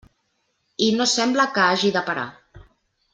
I 0.85 0.87
no 0.95 1.07
sembla 1.11 1.45
que 1.57 1.65
hagi 1.69 1.91
de 1.99 2.03
parar. 2.11 2.25